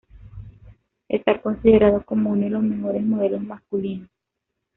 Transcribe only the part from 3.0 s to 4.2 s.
modelos masculinos.